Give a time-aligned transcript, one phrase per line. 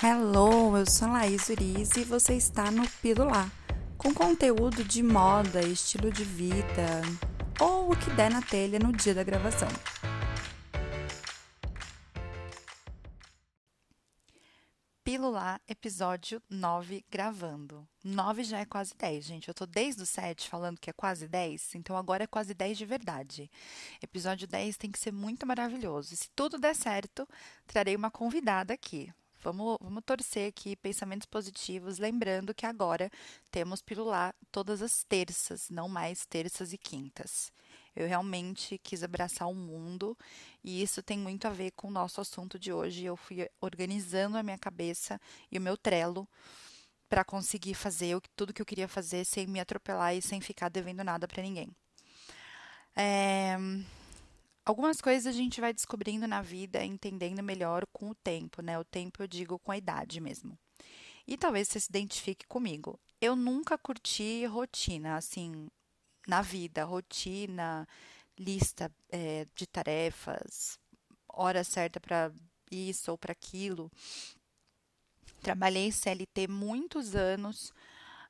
[0.00, 3.50] Hello, eu sou Laís Uriz e você está no Pilular,
[3.96, 7.02] com conteúdo de moda, estilo de vida
[7.60, 9.66] ou o que der na telha no dia da gravação.
[15.02, 17.84] Pilular, episódio 9, gravando.
[18.04, 19.48] 9 já é quase 10, gente.
[19.48, 22.78] Eu tô desde o 7 falando que é quase 10, então agora é quase 10
[22.78, 23.50] de verdade.
[24.00, 26.14] Episódio 10 tem que ser muito maravilhoso.
[26.14, 27.28] E se tudo der certo,
[27.66, 29.12] trarei uma convidada aqui.
[29.40, 33.10] Vamos, vamos torcer aqui, pensamentos positivos, lembrando que agora
[33.50, 37.52] temos Pilular todas as terças, não mais terças e quintas.
[37.94, 40.16] Eu realmente quis abraçar o mundo
[40.62, 43.04] e isso tem muito a ver com o nosso assunto de hoje.
[43.04, 45.20] Eu fui organizando a minha cabeça
[45.50, 46.28] e o meu trelo
[47.08, 51.02] para conseguir fazer tudo que eu queria fazer sem me atropelar e sem ficar devendo
[51.02, 51.70] nada para ninguém.
[52.94, 53.56] É...
[54.68, 58.78] Algumas coisas a gente vai descobrindo na vida, entendendo melhor com o tempo, né?
[58.78, 60.58] O tempo eu digo com a idade mesmo.
[61.26, 63.00] E talvez você se identifique comigo.
[63.18, 65.68] Eu nunca curti rotina, assim,
[66.26, 67.88] na vida, rotina,
[68.38, 70.78] lista é, de tarefas,
[71.26, 72.30] hora certa para
[72.70, 73.90] isso ou para aquilo.
[75.40, 77.72] Trabalhei CLT muitos anos,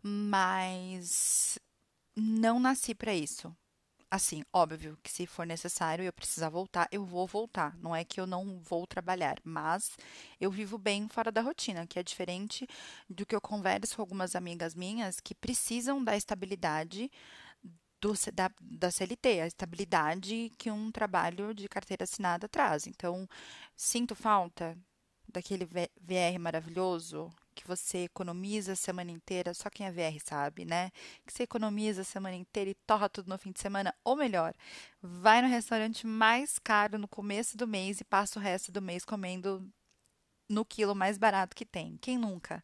[0.01, 1.59] mas
[2.15, 3.53] não nasci para isso.
[4.11, 7.77] Assim, óbvio que se for necessário eu precisar voltar, eu vou voltar.
[7.77, 9.97] Não é que eu não vou trabalhar, mas
[10.41, 12.67] eu vivo bem fora da rotina, que é diferente
[13.09, 17.11] do que eu converso com algumas amigas minhas que precisam da estabilidade
[18.01, 22.87] do, da, da CLT, a estabilidade que um trabalho de carteira assinada traz.
[22.87, 23.29] Então,
[23.77, 24.77] sinto falta
[25.29, 30.91] daquele VR maravilhoso que você economiza a semana inteira, só quem é VR sabe, né?
[31.27, 34.55] Que você economiza a semana inteira e torra tudo no fim de semana, ou melhor,
[35.03, 39.05] vai no restaurante mais caro no começo do mês e passa o resto do mês
[39.05, 39.69] comendo
[40.49, 41.99] no quilo mais barato que tem.
[42.01, 42.63] Quem nunca?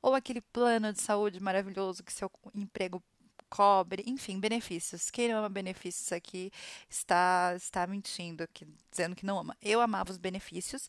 [0.00, 3.02] Ou aquele plano de saúde maravilhoso que seu emprego
[3.48, 5.10] cobre, enfim, benefícios.
[5.10, 6.50] Quem ama benefícios aqui
[6.88, 9.56] está, está mentindo, aqui, dizendo que não ama.
[9.60, 10.88] Eu amava os benefícios,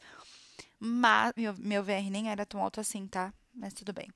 [0.80, 3.34] mas meu, meu VR nem era tão alto assim, tá?
[3.58, 4.08] Mas tudo bem.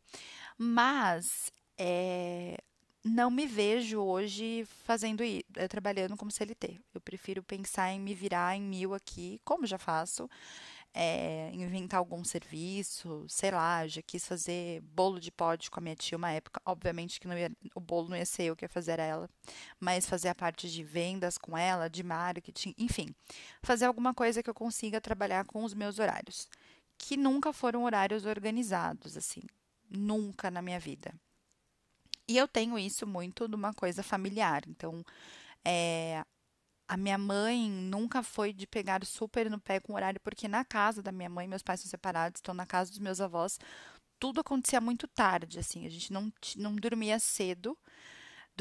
[0.58, 2.58] Mas é,
[3.04, 6.80] não me vejo hoje fazendo eh, trabalhando como CLT.
[6.94, 10.30] Eu prefiro pensar em me virar em mil aqui, como já faço,
[10.94, 15.96] é, inventar algum serviço, sei lá, já quis fazer bolo de pote com a minha
[15.96, 16.62] tia uma época.
[16.66, 19.30] Obviamente que ia, o bolo não ia ser eu que ia fazer ela,
[19.80, 23.08] mas fazer a parte de vendas com ela, de marketing, enfim,
[23.64, 26.48] fazer alguma coisa que eu consiga trabalhar com os meus horários,
[27.02, 29.42] que nunca foram horários organizados, assim,
[29.90, 31.12] nunca na minha vida.
[32.28, 35.04] E eu tenho isso muito de uma coisa familiar, então
[35.66, 36.24] é,
[36.88, 41.02] a minha mãe nunca foi de pegar super no pé com horário, porque na casa
[41.02, 43.58] da minha mãe, meus pais são separados, estão na casa dos meus avós,
[44.20, 47.76] tudo acontecia muito tarde, assim, a gente não, não dormia cedo.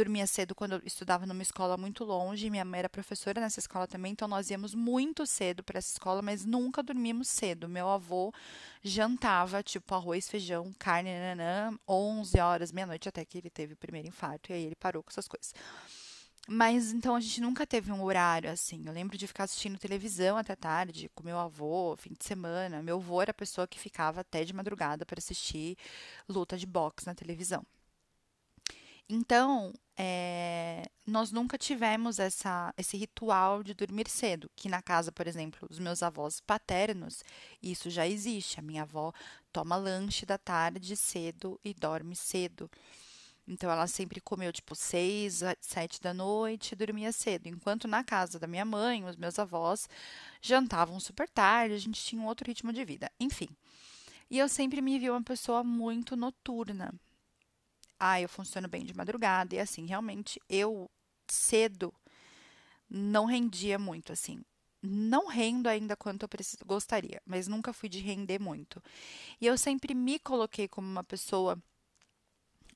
[0.00, 3.86] Dormia cedo quando eu estudava numa escola muito longe, minha mãe era professora nessa escola
[3.86, 7.68] também, então nós íamos muito cedo para essa escola, mas nunca dormíamos cedo.
[7.68, 8.32] Meu avô
[8.82, 14.08] jantava, tipo, arroz, feijão, carne, nanã, 11 horas, meia-noite, até que ele teve o primeiro
[14.08, 15.52] infarto, e aí ele parou com essas coisas.
[16.48, 18.82] Mas então a gente nunca teve um horário assim.
[18.86, 22.82] Eu lembro de ficar assistindo televisão até tarde com meu avô, fim de semana.
[22.82, 25.76] Meu avô era a pessoa que ficava até de madrugada para assistir
[26.26, 27.66] luta de boxe na televisão.
[29.12, 35.26] Então, é, nós nunca tivemos essa, esse ritual de dormir cedo, que na casa, por
[35.26, 37.24] exemplo, dos meus avós paternos,
[37.60, 38.60] isso já existe.
[38.60, 39.12] A minha avó
[39.52, 42.70] toma lanche da tarde cedo e dorme cedo.
[43.48, 47.48] Então ela sempre comeu tipo seis, sete da noite e dormia cedo.
[47.48, 49.88] Enquanto na casa da minha mãe, os meus avós
[50.40, 53.10] jantavam super tarde, a gente tinha um outro ritmo de vida.
[53.18, 53.48] Enfim.
[54.30, 56.94] E eu sempre me vi uma pessoa muito noturna.
[58.00, 60.90] Ah, eu funciono bem de madrugada e assim, realmente eu
[61.30, 61.94] cedo
[62.88, 64.42] não rendia muito assim.
[64.82, 68.82] Não rendo ainda quanto eu preciso, gostaria, mas nunca fui de render muito.
[69.40, 71.58] E eu sempre me coloquei como uma pessoa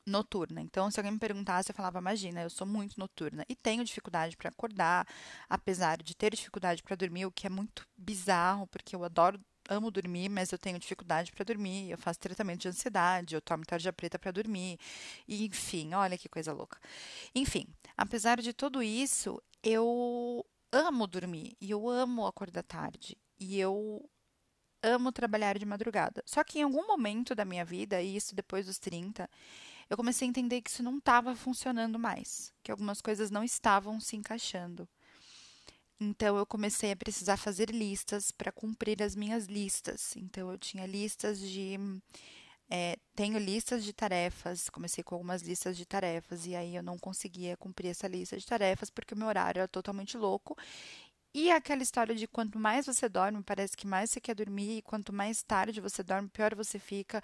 [0.06, 0.61] noturna.
[0.61, 4.37] Então, se alguém me perguntasse, eu falava: imagina, eu sou muito noturna e tenho dificuldade
[4.37, 5.06] para acordar,
[5.49, 9.41] apesar de ter dificuldade para dormir, o que é muito bizarro, porque eu adoro.
[9.69, 11.90] Amo dormir, mas eu tenho dificuldade para dormir.
[11.90, 14.78] Eu faço tratamento de ansiedade, eu tomo tarja preta para dormir.
[15.26, 16.78] E, enfim, olha que coisa louca.
[17.34, 17.66] Enfim,
[17.96, 23.16] apesar de tudo isso, eu amo dormir e eu amo acordar tarde.
[23.38, 24.08] E eu
[24.82, 26.22] amo trabalhar de madrugada.
[26.26, 29.28] Só que em algum momento da minha vida, e isso depois dos 30,
[29.88, 33.99] eu comecei a entender que isso não estava funcionando mais, que algumas coisas não estavam
[33.99, 34.88] se encaixando.
[36.00, 40.17] Então eu comecei a precisar fazer listas para cumprir as minhas listas.
[40.17, 41.79] Então eu tinha listas de
[42.70, 46.99] é, tenho listas de tarefas, comecei com algumas listas de tarefas, e aí eu não
[46.99, 50.56] conseguia cumprir essa lista de tarefas porque o meu horário era totalmente louco.
[51.35, 54.82] E aquela história de quanto mais você dorme, parece que mais você quer dormir, e
[54.82, 57.23] quanto mais tarde você dorme, pior você fica.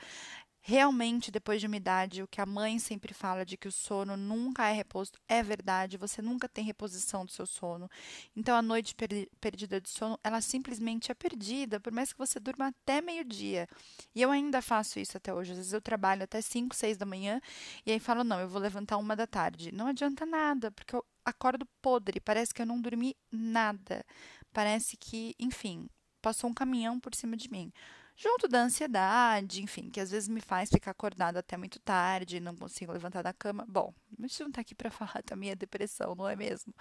[0.63, 4.15] Realmente, depois de uma idade, o que a mãe sempre fala de que o sono
[4.15, 7.89] nunca é reposto é verdade, você nunca tem reposição do seu sono.
[8.37, 8.95] Então, a noite
[9.41, 13.67] perdida de sono, ela simplesmente é perdida, por mais que você durma até meio-dia.
[14.15, 15.53] E eu ainda faço isso até hoje.
[15.53, 17.41] Às vezes eu trabalho até 5, 6 da manhã
[17.87, 19.73] e aí falo, não, eu vou levantar uma da tarde.
[19.73, 24.05] Não adianta nada, porque eu acordo podre, parece que eu não dormi nada.
[24.53, 25.89] Parece que, enfim,
[26.21, 27.73] passou um caminhão por cima de mim
[28.21, 32.55] junto da ansiedade, enfim, que às vezes me faz ficar acordada até muito tarde, não
[32.55, 33.65] consigo levantar da cama.
[33.67, 36.75] Bom, a gente não está aqui para falar da minha depressão, não é mesmo?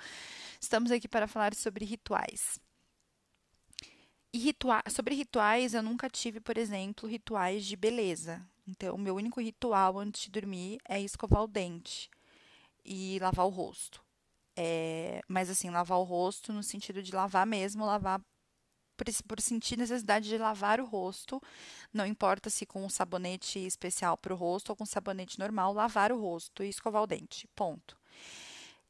[0.60, 2.60] Estamos aqui para falar sobre rituais.
[4.34, 8.46] E ritua sobre rituais, eu nunca tive, por exemplo, rituais de beleza.
[8.68, 12.10] Então, o meu único ritual antes de dormir é escovar o dente
[12.84, 14.04] e lavar o rosto.
[14.58, 18.22] É, mas assim, lavar o rosto no sentido de lavar mesmo, lavar
[19.28, 21.42] por, sentir necessidade de lavar o rosto,
[21.94, 26.12] não importa se com um sabonete especial para o rosto ou com sabonete normal, lavar
[26.12, 27.48] o rosto e escovar o dente.
[27.56, 27.98] Ponto.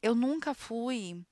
[0.02, 1.24] Eu nunca fui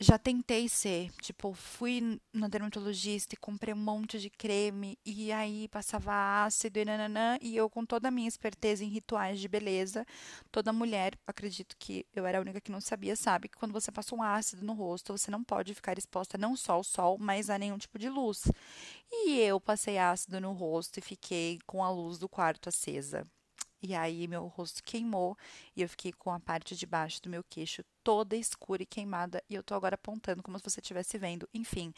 [0.00, 5.66] já tentei ser, tipo, fui na dermatologista e comprei um monte de creme e aí
[5.68, 10.06] passava ácido e nananã, e eu com toda a minha esperteza em rituais de beleza,
[10.52, 13.90] toda mulher, acredito que eu era a única que não sabia, sabe que quando você
[13.90, 17.50] passa um ácido no rosto, você não pode ficar exposta não só ao sol, mas
[17.50, 18.44] a nenhum tipo de luz.
[19.10, 23.26] E eu passei ácido no rosto e fiquei com a luz do quarto acesa.
[23.82, 25.36] E aí meu rosto queimou
[25.76, 29.42] e eu fiquei com a parte de baixo do meu queixo toda escura e queimada
[29.48, 31.48] e eu tô agora apontando como se você estivesse vendo.
[31.54, 31.92] Enfim,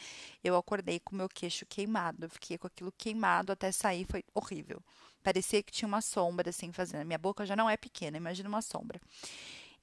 [0.45, 4.25] eu acordei com o meu queixo queimado, eu fiquei com aquilo queimado até sair, foi
[4.35, 4.83] horrível.
[5.23, 7.07] Parecia que tinha uma sombra assim fazendo.
[7.07, 9.01] Minha boca já não é pequena, imagina uma sombra.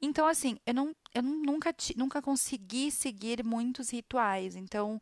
[0.01, 4.55] Então, assim, eu, não, eu nunca, nunca consegui seguir muitos rituais.
[4.55, 5.01] Então,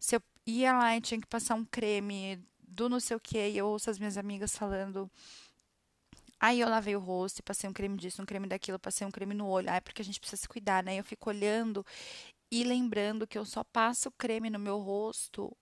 [0.00, 3.50] se eu ia lá e tinha que passar um creme do não sei o que,
[3.50, 5.10] e eu ouço as minhas amigas falando
[6.42, 9.12] Aí eu lavei o rosto e passei um creme disso, um creme daquilo, passei um
[9.12, 9.70] creme no olho.
[9.70, 10.98] Ah, é porque a gente precisa se cuidar, né?
[10.98, 11.86] Eu fico olhando
[12.50, 15.56] e lembrando que eu só passo creme no meu rosto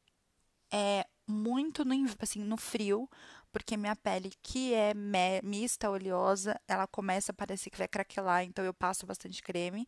[0.73, 3.06] é muito no, assim, no frio,
[3.53, 4.94] porque minha pele, que é
[5.43, 9.87] mista, oleosa, ela começa a parecer que vai craquelar, então eu passo bastante creme.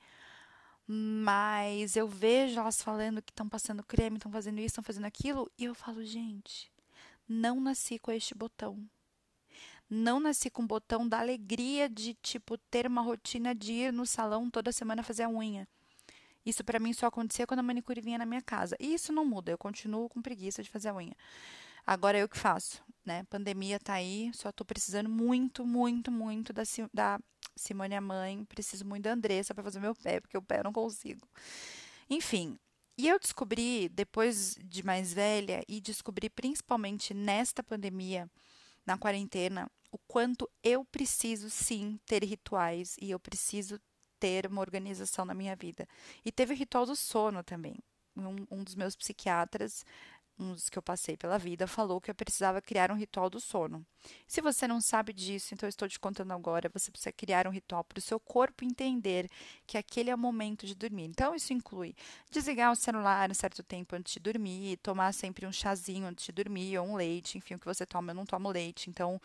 [0.87, 5.51] Mas eu vejo elas falando que estão passando creme, estão fazendo isso, estão fazendo aquilo,
[5.59, 6.71] e eu falo, gente,
[7.27, 8.87] não nasci com este botão
[9.93, 14.07] não nasci com o botão da alegria de, tipo, ter uma rotina de ir no
[14.07, 15.69] salão toda semana fazer a unha.
[16.45, 18.77] Isso para mim só acontecia quando a manicure vinha na minha casa.
[18.81, 21.15] E isso não muda, eu continuo com preguiça de fazer a unha.
[21.87, 23.25] Agora eu que faço, né?
[23.25, 26.63] Pandemia tá aí, só tô precisando muito, muito, muito da,
[26.93, 27.21] da
[27.55, 30.65] Simone a mãe, preciso muito da Andressa para fazer meu pé, porque o pé eu
[30.65, 31.27] não consigo.
[32.09, 32.59] Enfim,
[32.97, 38.31] e eu descobri depois de mais velha e descobri principalmente nesta pandemia,
[38.87, 43.79] na quarentena, o quanto eu preciso sim ter rituais e eu preciso
[44.19, 45.87] ter uma organização na minha vida.
[46.25, 47.77] E teve o ritual do sono também.
[48.17, 49.85] Um, um dos meus psiquiatras,
[50.39, 53.41] um dos que eu passei pela vida, falou que eu precisava criar um ritual do
[53.41, 53.85] sono.
[54.27, 57.51] Se você não sabe disso, então eu estou te contando agora, você precisa criar um
[57.51, 59.29] ritual para o seu corpo entender
[59.67, 61.05] que aquele é o momento de dormir.
[61.05, 61.95] Então, isso inclui
[62.31, 66.33] desligar o celular um certo tempo antes de dormir, tomar sempre um chazinho antes de
[66.33, 69.21] dormir, ou um leite, enfim, o que você toma, eu não tomo leite, então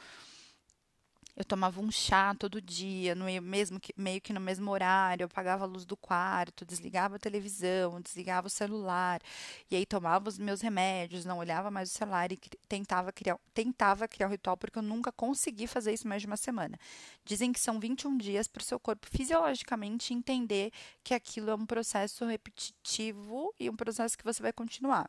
[1.38, 5.66] eu tomava um chá todo dia, no mesmo meio que no mesmo horário, eu apagava
[5.66, 9.22] a luz do quarto, desligava a televisão, desligava o celular,
[9.70, 14.08] e aí tomava os meus remédios, não olhava mais o celular e tentava criar, tentava
[14.08, 16.76] criar o ritual, porque eu nunca consegui fazer isso mais de uma semana.
[17.24, 20.72] Dizem que são 21 dias para o seu corpo fisiologicamente entender
[21.04, 25.08] que aquilo é um processo repetitivo e um processo que você vai continuar.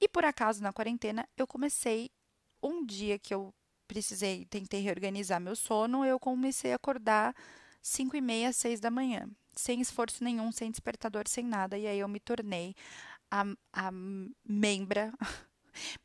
[0.00, 2.08] E por acaso, na quarentena, eu comecei
[2.62, 3.52] um dia que eu
[3.88, 7.34] precisei, tentei reorganizar meu sono, eu comecei a acordar
[7.82, 11.98] 5 e meia, 6 da manhã, sem esforço nenhum, sem despertador, sem nada, e aí
[11.98, 12.76] eu me tornei
[13.30, 13.90] a, a
[14.44, 15.12] membra,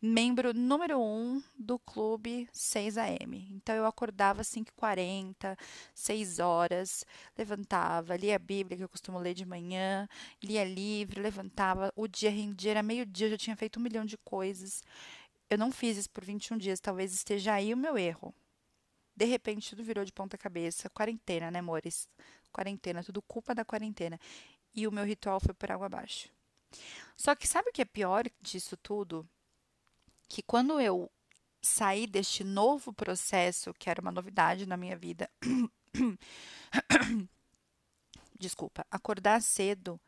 [0.02, 3.50] membro número um do clube 6 AM.
[3.52, 5.58] Então eu acordava 5h40,
[5.94, 7.06] 6 horas,
[7.38, 10.08] levantava, lia a Bíblia, que eu costumo ler de manhã,
[10.42, 14.82] lia livro, levantava, o dia rendia, era meio-dia, já tinha feito um milhão de coisas.
[15.54, 18.34] Eu não fiz isso por 21 dias, talvez esteja aí o meu erro.
[19.16, 20.90] De repente, tudo virou de ponta cabeça.
[20.90, 22.10] Quarentena, né, amores?
[22.52, 24.20] Quarentena, tudo culpa da quarentena.
[24.74, 26.30] e o meu ritual foi por água abaixo.
[27.16, 29.30] Só que sabe o que é pior disso tudo?
[30.28, 31.12] Que quando eu
[31.62, 35.30] saí deste novo processo, que era uma novidade na minha vida,
[38.40, 40.02] desculpa, acordar cedo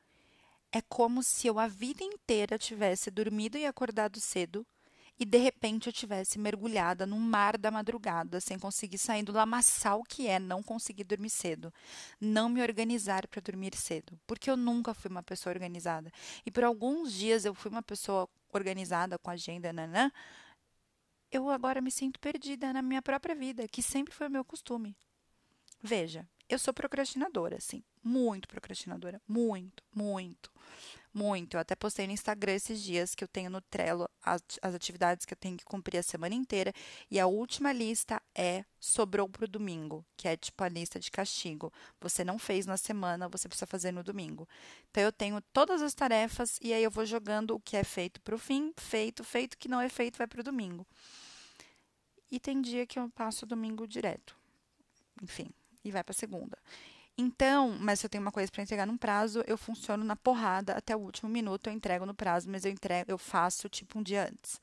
[0.71, 4.65] é como se eu a vida inteira tivesse dormido e acordado cedo
[5.19, 10.03] e de repente eu tivesse mergulhada num mar da madrugada, sem conseguir sair do lamaçal
[10.03, 11.73] que é não conseguir dormir cedo,
[12.19, 16.11] não me organizar para dormir cedo, porque eu nunca fui uma pessoa organizada.
[16.45, 20.11] E por alguns dias eu fui uma pessoa organizada com agenda, nanã,
[21.31, 24.95] eu agora me sinto perdida na minha própria vida, que sempre foi o meu costume.
[25.81, 30.51] Veja, eu sou procrastinadora, sim, muito procrastinadora, muito, muito,
[31.15, 31.55] muito.
[31.55, 35.33] Eu até postei no Instagram esses dias que eu tenho no Trello as, atividades que
[35.33, 36.73] eu tenho que cumprir a semana inteira
[37.09, 41.09] e a última lista é sobrou para o domingo, que é tipo a lista de
[41.09, 41.71] castigo.
[42.01, 44.47] Você não fez na semana, você precisa fazer no domingo.
[44.91, 48.19] Então eu tenho todas as tarefas e aí eu vou jogando o que é feito
[48.21, 50.85] para o fim, feito, feito, que não é feito vai para o domingo.
[52.29, 54.35] E tem dia que eu passo o domingo direto.
[55.23, 55.49] Enfim,
[55.83, 56.57] e vai para segunda.
[57.17, 60.73] Então, mas se eu tenho uma coisa para entregar num prazo, eu funciono na porrada
[60.73, 64.03] até o último minuto, eu entrego no prazo, mas eu entrego, eu faço tipo um
[64.03, 64.59] dia antes.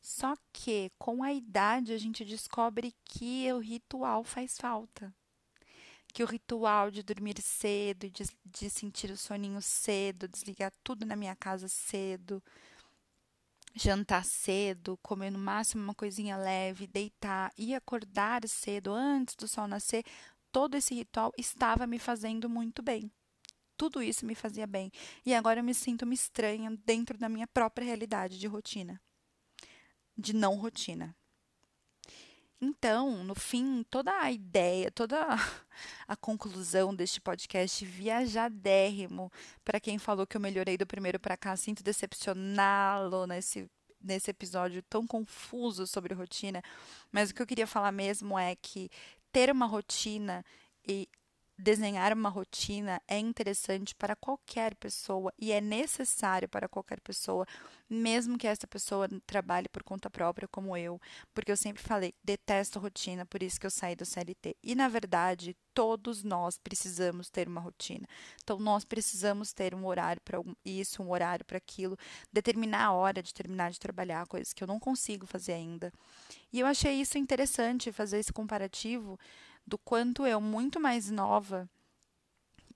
[0.00, 5.14] Só que com a idade a gente descobre que o ritual faz falta.
[6.12, 11.14] Que o ritual de dormir cedo, de, de sentir o soninho cedo, desligar tudo na
[11.14, 12.42] minha casa cedo,
[13.74, 19.68] jantar cedo, comer no máximo uma coisinha leve, deitar e acordar cedo antes do sol
[19.68, 20.04] nascer,
[20.52, 23.10] todo esse ritual estava me fazendo muito bem.
[23.76, 24.90] Tudo isso me fazia bem.
[25.24, 29.00] E agora eu me sinto me estranha dentro da minha própria realidade de rotina.
[30.16, 31.16] De não rotina.
[32.60, 35.24] Então, no fim, toda a ideia, toda
[36.08, 39.30] a conclusão deste podcast viajadérrimo
[39.64, 44.82] para quem falou que eu melhorei do primeiro para cá, sinto decepcioná-lo nesse nesse episódio
[44.82, 46.62] tão confuso sobre rotina,
[47.10, 48.88] mas o que eu queria falar mesmo é que
[49.38, 50.44] ter uma rotina
[50.84, 51.08] e
[51.58, 57.44] desenhar uma rotina é interessante para qualquer pessoa e é necessário para qualquer pessoa,
[57.90, 61.00] mesmo que essa pessoa trabalhe por conta própria, como eu,
[61.34, 64.56] porque eu sempre falei, detesto rotina, por isso que eu saí do CLT.
[64.62, 68.06] E na verdade, todos nós precisamos ter uma rotina.
[68.42, 71.96] Então, nós precisamos ter um horário para isso, um horário para aquilo,
[72.32, 75.92] determinar a hora de terminar de trabalhar, coisas que eu não consigo fazer ainda.
[76.52, 79.18] E eu achei isso interessante, fazer esse comparativo
[79.68, 81.68] do quanto eu, muito mais nova,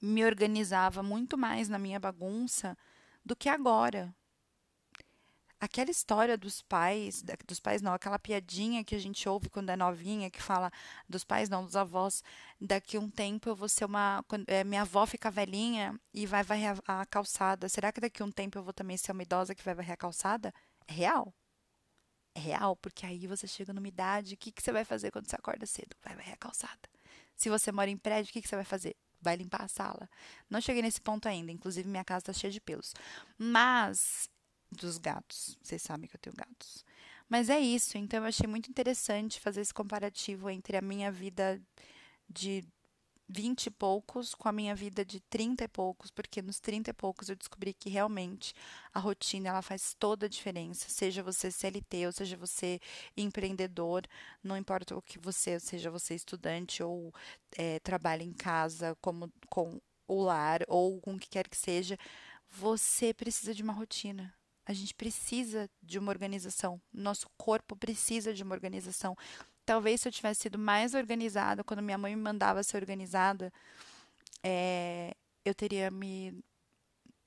[0.00, 2.76] me organizava muito mais na minha bagunça
[3.24, 4.14] do que agora.
[5.60, 9.76] Aquela história dos pais, dos pais não, aquela piadinha que a gente ouve quando é
[9.76, 10.72] novinha, que fala
[11.08, 12.22] dos pais não, dos avós,
[12.60, 14.24] daqui um tempo eu vou ser uma.
[14.26, 17.68] Quando, é, minha avó fica velhinha e vai varrer a, a calçada.
[17.68, 19.96] Será que daqui um tempo eu vou também ser uma idosa que vai varrer a
[19.96, 20.52] calçada?
[20.88, 21.32] É real
[22.36, 25.36] real, porque aí você chega numa idade, o que, que você vai fazer quando você
[25.36, 25.96] acorda cedo?
[26.02, 26.88] Vai varrer a calçada.
[27.36, 28.96] Se você mora em prédio, o que, que você vai fazer?
[29.20, 30.08] Vai limpar a sala.
[30.50, 32.94] Não cheguei nesse ponto ainda, inclusive minha casa está cheia de pelos.
[33.38, 34.28] Mas,
[34.70, 36.84] dos gatos, vocês sabem que eu tenho gatos.
[37.28, 41.60] Mas é isso, então eu achei muito interessante fazer esse comparativo entre a minha vida
[42.28, 42.64] de
[43.34, 46.92] vinte e poucos com a minha vida de trinta e poucos, porque nos trinta e
[46.92, 48.52] poucos eu descobri que realmente
[48.92, 52.78] a rotina ela faz toda a diferença, seja você CLT ou seja você
[53.16, 54.02] empreendedor,
[54.42, 57.12] não importa o que você, seja você estudante ou
[57.56, 61.98] é, trabalha em casa como com o lar ou com o que quer que seja,
[62.50, 64.34] você precisa de uma rotina.
[64.64, 66.80] A gente precisa de uma organização.
[66.92, 69.16] Nosso corpo precisa de uma organização.
[69.64, 73.52] Talvez se eu tivesse sido mais organizada, quando minha mãe me mandava ser organizada,
[74.42, 75.14] é,
[75.44, 76.42] eu teria me,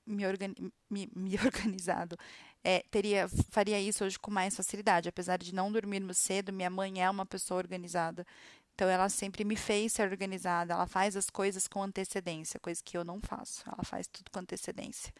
[0.05, 0.55] me, organi
[0.89, 2.17] me, me organizado.
[2.63, 5.07] É, teria, faria isso hoje com mais facilidade.
[5.07, 8.25] Apesar de não dormirmos cedo, minha mãe é uma pessoa organizada.
[8.73, 10.73] Então, ela sempre me fez ser organizada.
[10.73, 13.63] Ela faz as coisas com antecedência, coisa que eu não faço.
[13.67, 15.13] Ela faz tudo com antecedência.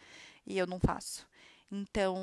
[0.45, 1.25] E eu não faço.
[1.71, 2.17] Então,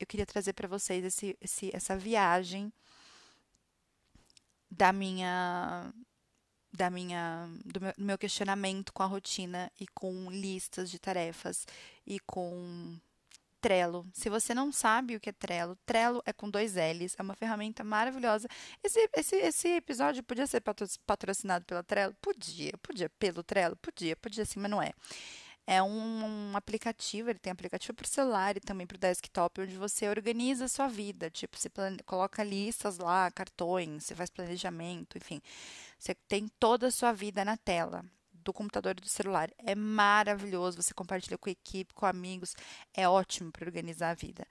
[0.00, 2.72] eu queria trazer para vocês esse, esse, essa viagem
[4.70, 5.92] da minha
[6.72, 11.66] da minha do meu, do meu, questionamento com a rotina e com listas de tarefas
[12.06, 12.98] e com
[13.60, 14.06] Trello.
[14.12, 17.34] Se você não sabe o que é Trello, Trello é com dois L's, é uma
[17.34, 18.46] ferramenta maravilhosa.
[18.82, 20.62] Esse, esse, esse episódio podia ser
[21.06, 22.14] patrocinado pela Trello?
[22.20, 23.76] Podia, podia, pelo Trello?
[23.76, 24.92] Podia, podia sim, mas não é
[25.66, 29.60] é um, um aplicativo, ele tem aplicativo para o celular e também para o desktop,
[29.60, 31.28] onde você organiza a sua vida.
[31.30, 31.68] Tipo, você
[32.04, 35.40] coloca listas lá, cartões, você faz planejamento, enfim.
[35.98, 38.04] Você tem toda a sua vida na tela.
[38.46, 39.50] do computador e do celular.
[39.58, 42.54] É maravilhoso, você compartilha com a equipe, com amigos,
[42.94, 44.46] é ótimo para organizar a vida.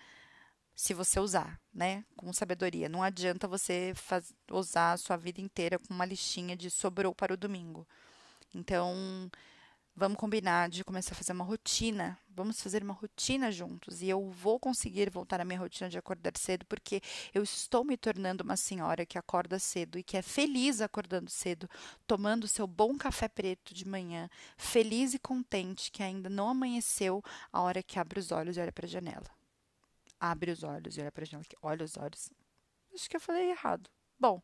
[0.75, 2.89] Se você usar, né, com sabedoria.
[2.89, 7.33] Não adianta você faz, usar a sua vida inteira com uma listinha de sobrou para
[7.33, 7.87] o domingo.
[8.53, 9.31] Então,
[9.97, 12.19] Vamos combinar de começar a fazer uma rotina.
[12.27, 14.01] Vamos fazer uma rotina juntos.
[14.01, 17.01] E eu vou conseguir voltar à minha rotina de acordar cedo, porque
[17.33, 21.69] eu estou me tornando uma senhora que acorda cedo e que é feliz acordando cedo,
[22.05, 27.61] tomando seu bom café preto de manhã, feliz e contente que ainda não amanheceu a
[27.61, 29.29] hora que abre os olhos e olha para a janela.
[30.19, 31.47] Abre os olhos e olha para a janela.
[31.61, 32.29] Olha os olhos.
[32.93, 33.89] Acho que eu falei errado.
[34.19, 34.41] Bom,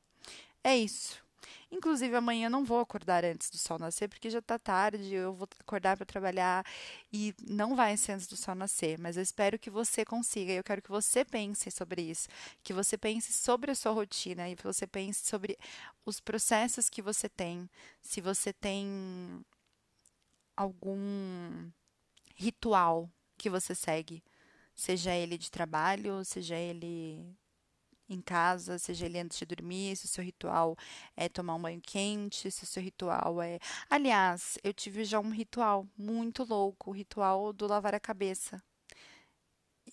[0.63, 1.21] é isso.
[1.71, 5.47] Inclusive, amanhã não vou acordar antes do sol nascer, porque já está tarde, eu vou
[5.59, 6.65] acordar para trabalhar
[7.11, 8.99] e não vai ser antes do sol nascer.
[8.99, 12.27] Mas eu espero que você consiga, e eu quero que você pense sobre isso,
[12.63, 15.57] que você pense sobre a sua rotina e que você pense sobre
[16.05, 17.69] os processos que você tem,
[18.01, 19.43] se você tem
[20.55, 21.71] algum
[22.35, 24.23] ritual que você segue,
[24.75, 27.35] seja ele de trabalho, seja ele
[28.13, 30.75] em casa, seja ele antes de dormir, se o seu ritual
[31.15, 33.59] é tomar um banho quente, se o seu ritual é.
[33.89, 38.61] Aliás, eu tive já um ritual muito louco, o ritual do lavar a cabeça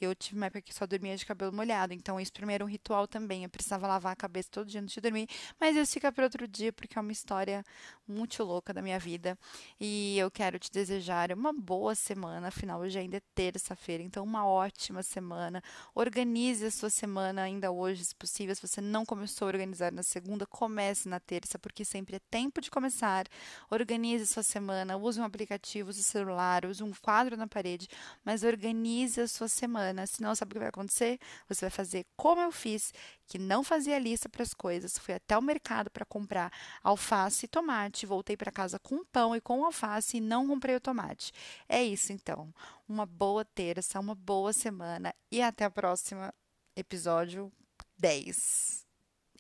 [0.05, 3.07] eu tive uma época que só dormia de cabelo molhado, então isso primeiro um ritual
[3.07, 3.45] também.
[3.45, 5.29] Eu precisava lavar a cabeça todo dia antes de dormir,
[5.61, 7.65] mas isso fica para outro dia porque é uma história
[8.07, 9.39] muito louca da minha vida.
[9.81, 14.47] E eu quero te desejar uma boa semana, afinal hoje ainda é terça-feira, então uma
[14.47, 15.63] ótima semana.
[15.95, 18.55] Organize a sua semana ainda hoje, se possível.
[18.55, 22.61] Se você não começou a organizar na segunda, comece na terça, porque sempre é tempo
[22.61, 23.27] de começar.
[23.71, 27.89] Organize a sua semana, use um aplicativo, use o celular, use um quadro na parede,
[28.25, 31.19] mas organize a sua semana semana, senão sabe o que vai acontecer?
[31.49, 32.93] Você vai fazer como eu fiz,
[33.27, 36.53] que não fazia lista para as coisas, fui até o mercado para comprar
[36.83, 40.81] alface e tomate, voltei para casa com pão e com alface e não comprei o
[40.81, 41.33] tomate.
[41.69, 42.53] É isso então.
[42.89, 46.33] Uma boa terça, uma boa semana e até a próxima
[46.77, 47.53] episódio
[47.99, 48.87] 10.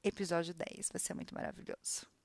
[0.02, 2.17] Episódio 10, vai ser muito maravilhoso.